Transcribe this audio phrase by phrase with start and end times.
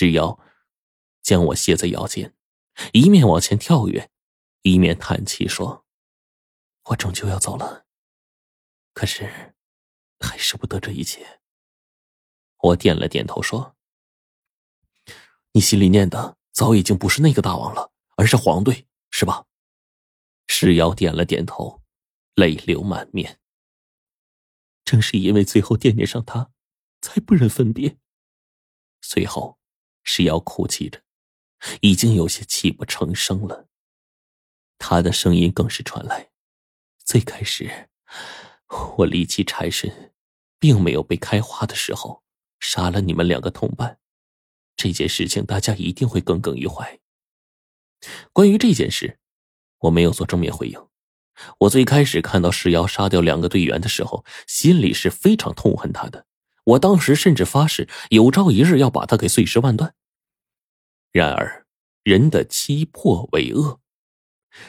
[0.00, 0.40] 石瑶
[1.20, 2.34] 将我卸在腰间，
[2.94, 4.10] 一面往前跳跃，
[4.62, 5.84] 一面叹气说
[6.88, 7.84] ：“我终究要走了，
[8.94, 9.54] 可是
[10.18, 11.42] 还舍不得这一切。”
[12.62, 13.76] 我点了点头说
[15.52, 19.44] ：“你心里念的早已经不是那个大王了，而是黄队，是吧？”
[20.48, 21.82] 石妖点了点头，
[22.36, 23.38] 泪流满面。
[24.82, 26.50] 正是因为最后惦念上他，
[27.02, 27.98] 才不忍分别。
[29.02, 29.59] 随后，
[30.02, 31.00] 石瑶哭泣着，
[31.80, 33.68] 已经有些泣不成声了。
[34.78, 36.30] 他的声音更是传来
[37.04, 37.88] ：“最开始，
[38.98, 40.12] 我力气缠身，
[40.58, 42.22] 并没有被开花的时候，
[42.58, 43.98] 杀了你们两个同伴。
[44.76, 46.98] 这件事情，大家一定会耿耿于怀。
[48.32, 49.18] 关于这件事，
[49.80, 50.86] 我没有做正面回应。”
[51.60, 56.26] 我最开始看到石瑶杀掉两个队员的时候，心里是非常痛恨他的。
[56.64, 59.94] 我当时甚至发誓，有朝一日要把他给碎尸万段。
[61.12, 61.66] 然而，
[62.02, 63.80] 人的七魄为恶，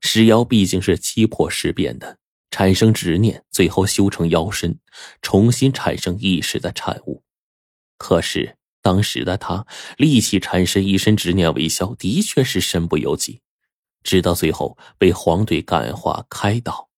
[0.00, 2.18] 石妖毕竟是七魄尸变的，
[2.50, 4.78] 产生执念，最后修成妖身，
[5.20, 7.22] 重新产生意识的产物。
[7.98, 13.40] 可是当时的他，力气缠身，一身执念未消，的确是身不由己。
[14.02, 16.88] 直到最后被黄队感化开导，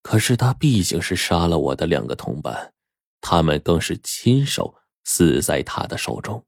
[0.00, 2.72] 可是他毕竟是杀了我的两个同伴，
[3.26, 6.44] 他们更是亲手死在他的手中，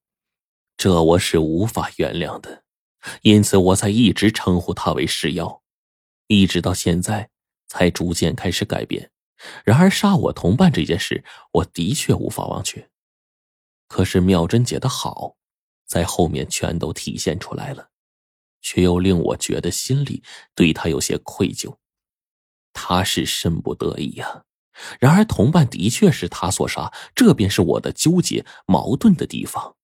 [0.77, 2.65] 这我是无法原谅的，
[3.23, 5.63] 因此我才一直称呼他为尸妖，
[6.27, 7.31] 一直到现在
[7.67, 9.11] 才逐渐开始改变。
[9.65, 12.91] 然而杀我同伴这件事，我的确无法忘却。
[13.89, 15.37] 可是妙珍姐的好，
[15.87, 17.89] 在后面全都体现出来了。
[18.61, 20.23] 却又令我觉得心里
[20.55, 21.79] 对他有些愧疚，
[22.75, 24.43] 他是身不得已呀。
[25.01, 29.77] 然而同伴的确是他所杀，这便是我的纠结矛盾的地方。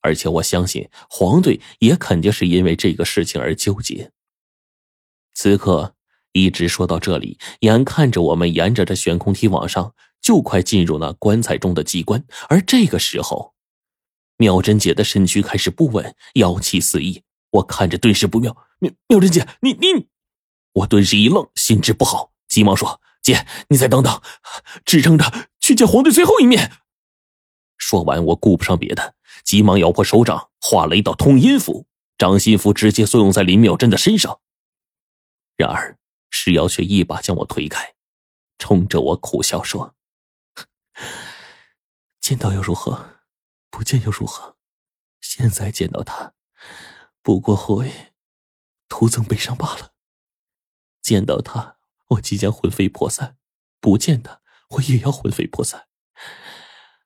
[0.00, 4.10] 而且我相信黄队也肯定是因为这个事情而纠结。
[5.34, 5.94] 此刻
[6.32, 12.24] 一直说到这里，眼看着我们沿着这悬空梯往上，就快进入那棺材中的机关。
[12.48, 13.54] 而这个时候，
[14.38, 17.22] 妙珍姐的身躯开始不稳，妖气四溢。
[17.50, 20.08] 我看着顿时不妙，妙妙珍姐，你你，
[20.72, 24.20] 我顿时一愣，心知不好，急忙说：“姐，你再等等，
[24.84, 26.72] 支撑着去见黄队最后一面。”
[27.78, 31.86] 说完，我顾不上别的，急忙咬破手掌，画了一道通阴符，
[32.18, 34.40] 掌心符直接作用在林妙珍的身上。
[35.56, 35.98] 然而，
[36.30, 37.94] 石瑶却一把将我推开，
[38.58, 39.94] 冲着我苦笑说
[42.20, 43.20] ：“见到又如何？
[43.70, 44.56] 不见又如何？
[45.20, 46.34] 现在见到他。”
[47.22, 48.12] 不过会
[48.88, 49.92] 徒增悲伤罢了。
[51.00, 51.76] 见到他，
[52.12, 53.36] 我即将魂飞魄散；
[53.80, 54.40] 不见他，
[54.70, 55.86] 我也要魂飞魄散。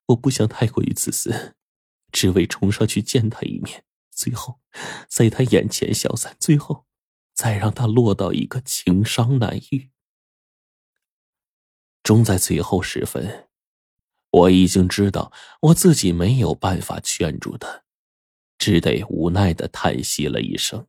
[0.07, 1.57] 我不想太过于自私，
[2.13, 4.61] 只为冲上去见他一面，最后
[5.09, 6.87] 在他眼前消散，最后
[7.35, 9.91] 再让他落到一个情伤难愈。
[12.03, 13.49] 终在最后时分，
[14.31, 17.83] 我已经知道我自己没有办法劝住他。
[18.59, 20.87] 只得无奈的叹息了一声。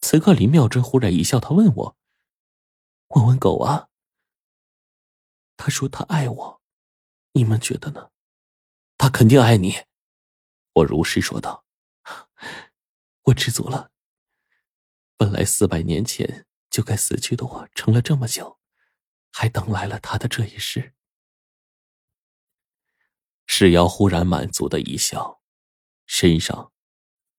[0.00, 1.96] 此刻，林妙珍忽然一笑，他问我
[3.10, 3.88] ：“问问狗啊？”
[5.56, 6.62] 他说：“他爱我，
[7.32, 8.10] 你们觉得呢？”
[8.98, 9.74] 他肯定爱你，
[10.74, 11.64] 我如实说道。
[13.24, 13.90] 我知足了。
[15.16, 18.58] 本来四百年前就该死去的我，撑了这么久，
[19.32, 20.94] 还等来了他的这一世。
[23.46, 25.42] 世瑶忽然满足的一笑。
[26.06, 26.72] 身上，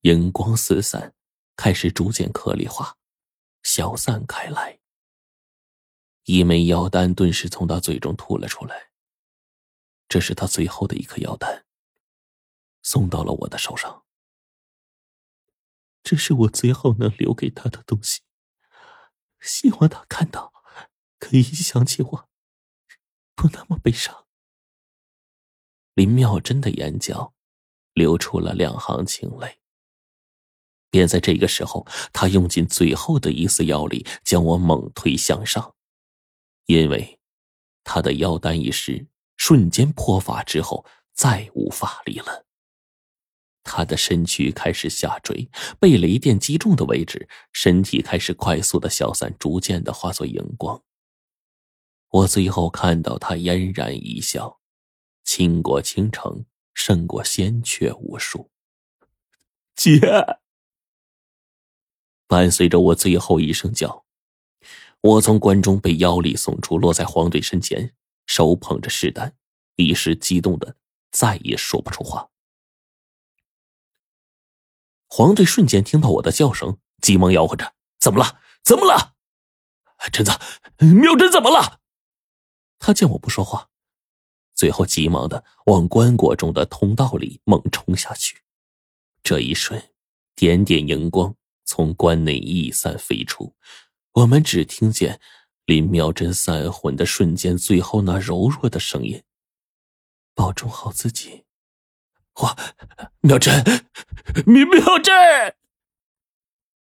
[0.01, 1.15] 荧光四散，
[1.55, 2.97] 开始逐渐颗粒化，
[3.63, 4.80] 消散开来。
[6.23, 8.91] 一枚药丹顿时从他嘴中吐了出来。
[10.07, 11.65] 这是他最后的一颗药丹，
[12.83, 14.03] 送到了我的手上。
[16.03, 18.21] 这是我最后能留给他的东西，
[19.39, 20.53] 希望他看到，
[21.19, 22.29] 可以想起我，
[23.35, 24.25] 不那么悲伤。
[25.93, 27.33] 林妙真的眼角。
[27.93, 29.59] 流出了两行清泪。
[30.89, 35.75] 便在这个时候，他用尽最后的一丝妖力，将我猛推向上。
[36.65, 37.19] 因为
[37.83, 42.45] 他的妖丹一失，瞬间破法之后，再无法力了。
[43.63, 45.49] 他的身躯开始下坠，
[45.79, 50.83] 被雷电击中的位置，身体开始快速的消散，逐渐的化作荧光。
[52.09, 54.59] 我最后看到他嫣然一笑，
[55.23, 56.45] 倾国倾城。
[56.73, 58.49] 胜过仙阙无数。
[59.75, 59.99] 姐，
[62.25, 64.05] 伴随着我最后一声叫，
[65.01, 67.95] 我从关中被妖力送出，落在黄队身前，
[68.27, 69.35] 手捧着尸丹，
[69.75, 70.75] 一时激动的
[71.11, 72.29] 再也说不出话。
[75.07, 78.39] 黄队瞬间听到我的叫声，急忙吆喝着：“怎么了？
[78.63, 79.15] 怎么了？”
[80.13, 80.31] 贞子，
[80.95, 81.81] 妙贞怎么了？
[82.79, 83.69] 他见我不说话，
[84.53, 88.43] 最后急忙的往棺椁中的通道里猛冲下去。
[89.23, 89.91] 这一瞬，
[90.35, 93.55] 点点荧光从棺内溢散飞出，
[94.13, 95.21] 我们只听见
[95.65, 99.23] 林妙珍散魂的瞬间，最后那柔弱的声音
[100.35, 101.45] ：“保重好自己。”
[102.35, 102.57] 我，
[103.21, 103.63] 妙贞，
[104.45, 105.55] 妙妙贞。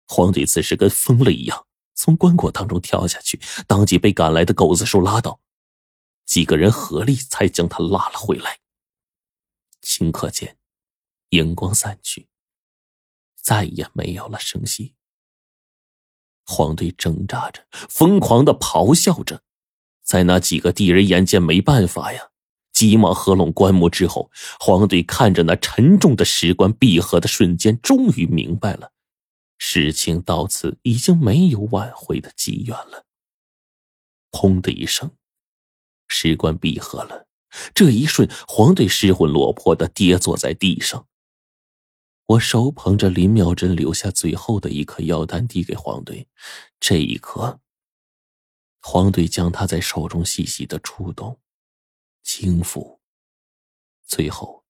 [0.06, 1.66] 皇帝此时跟疯了一样。
[1.94, 5.40] 从棺椁当中跳下去，当即被赶来的狗子叔拉倒，
[6.24, 8.60] 几个人合力才将他拉了回来。
[9.82, 10.56] 顷刻间，
[11.28, 12.28] 荧光散去，
[13.36, 14.94] 再也没有了声息。
[16.50, 19.40] 黄队挣扎着，疯狂的咆哮着，
[20.02, 22.30] 在那几个地人眼见没办法呀，
[22.72, 28.90] 急忙合拢棺木之后，黄队看着那沉重的石棺闭合的瞬间，终于明白了。
[29.58, 33.04] 事情到此已经没有挽回的机缘了。
[34.32, 35.12] 砰的一声，
[36.08, 37.26] 石棺闭合了。
[37.74, 41.06] 这一瞬，黄队失魂落魄的跌坐在地上。
[42.30, 46.28] 我手捧着林妙珍留下最后的一颗药丹，递给黄队。
[46.78, 47.58] 这一刻，
[48.80, 51.40] 黄队将它在手中细细的触动、
[52.22, 53.00] 轻抚，
[54.06, 54.64] 最后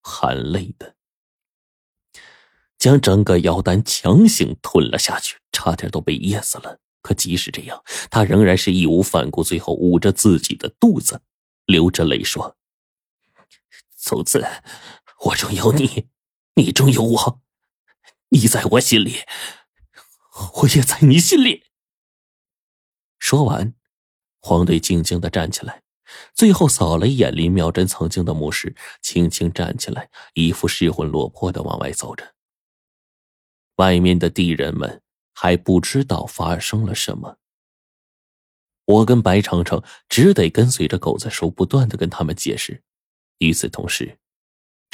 [0.00, 0.94] 含泪的。
[2.78, 6.78] 将整个药丹强行吞了下去，差点都被噎死了。
[7.02, 11.20] 可即使这样，他仍然是义无反顾，最后捂着自己的肚子，
[11.66, 12.56] 流着泪说
[13.98, 14.46] ：“从此，
[15.24, 16.08] 我中有你，
[16.54, 17.40] 你中有我，
[18.28, 19.18] 你在我心里，
[20.62, 21.64] 我也在你心里。”
[23.18, 23.74] 说完，
[24.40, 25.82] 黄队静静的站起来，
[26.34, 32.34] 最后扫了一眼林妙珍曾经的墓室，轻轻站起来，一副失魂落魄的往外走着。
[33.76, 35.02] 外面的地人们
[35.32, 37.38] 还不知道发生了什么，
[38.84, 42.84] 我跟白程程只得跟随着狗子叔，不断的跟他们解释。
[43.38, 44.18] 与此同时，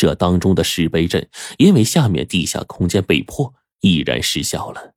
[0.00, 4.94] 这当中的石碑阵因为下面地下空间被破，已然失效了。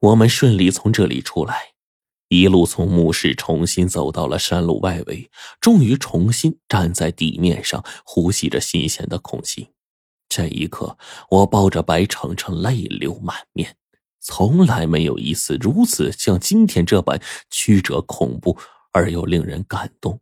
[0.00, 1.74] 我们顺利从这里出来，
[2.26, 5.30] 一路从墓室重新走到了山路外围，
[5.60, 9.68] 终于重新站在地面上，呼吸着新鲜的空气。
[10.28, 10.98] 这一刻，
[11.30, 13.76] 我抱着白程程，泪流满面。
[14.18, 17.22] 从来没有一次如此像今天这般
[17.52, 18.58] 曲折、恐怖
[18.90, 20.20] 而又令人感动。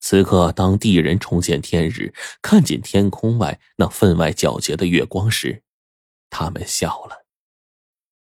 [0.00, 5.62] 此刻，当地人重见天日，看见天空外那分外皎洁的月光时，
[6.30, 7.26] 他们笑了。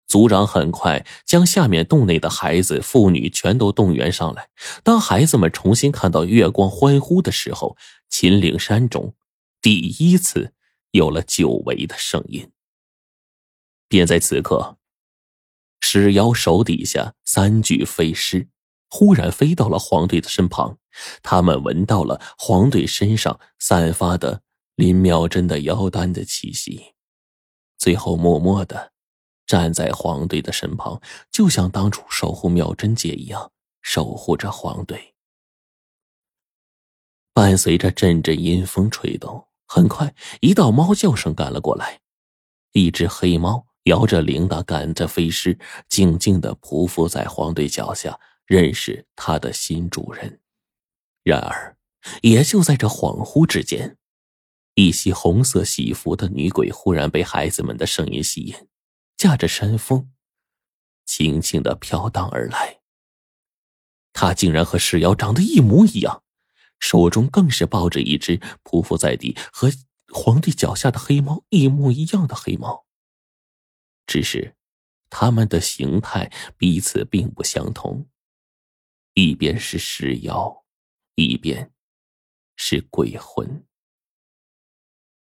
[0.07, 4.49] 族长很快将下面洞内的孩子、妇女全都动员上来。
[4.83, 7.75] 当孩子们重新看到月光，欢呼的时候，
[8.07, 9.15] 秦岭山中。
[9.61, 10.53] 第一次
[10.91, 12.51] 有了久违的声音。
[13.87, 14.77] 便在此刻，
[15.81, 18.47] 石妖手底下三具飞尸
[18.97, 20.77] 忽然飞到了黄队的身旁，
[21.21, 24.41] 他们闻到了黄队身上散发的
[24.77, 26.93] 林妙真的妖丹的气息，
[27.77, 28.93] 最后默默的
[29.45, 33.51] 站在黄队的身旁，就像当初守护妙真姐一样，
[33.81, 35.13] 守护着黄队。
[37.33, 39.45] 伴随着阵阵阴风吹动。
[39.67, 41.99] 很快，一道猫叫声赶了过来。
[42.71, 45.59] 一只黑猫摇着铃铛，赶着飞尸，
[45.89, 50.41] 静静的匍匐在黄队脚下，认识他的新主人。
[51.23, 51.77] 然而，
[52.21, 53.97] 也就在这恍惚之间，
[54.75, 58.55] 一袭红色喜服的女鬼忽然被孩子们的声音吸引，
[59.17, 60.11] 驾着山风，
[61.05, 62.81] 轻轻的飘荡而来。
[64.13, 66.21] 她竟然和石妖长得一模一样。
[66.77, 69.71] 手中更是抱着一只匍匐在地、和
[70.13, 72.85] 皇帝脚下的黑猫一模一样的黑猫。
[74.05, 74.55] 只是，
[75.09, 78.07] 他们的形态彼此并不相同，
[79.15, 80.65] 一边是尸妖，
[81.15, 81.71] 一边
[82.57, 83.65] 是鬼魂。